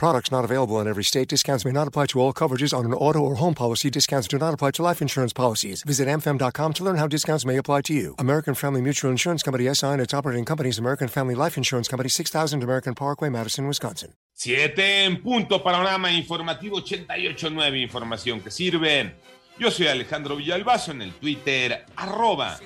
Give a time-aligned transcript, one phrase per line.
[0.00, 1.28] Products not available in every state.
[1.28, 3.90] Discounts may not apply to all coverages on an auto or home policy.
[3.90, 5.82] Discounts do not apply to life insurance policies.
[5.82, 8.14] Visit mfm.com to learn how discounts may apply to you.
[8.18, 12.08] American Family Mutual Insurance Company SI and its operating companies American Family Life Insurance Company
[12.08, 14.14] 6000 American Parkway, Madison, Wisconsin.
[14.36, 19.16] 7 en punto, panorama informativo 889, información que sirve.
[19.58, 22.58] Yo soy Alejandro Villalbazo en el Twitter, arroba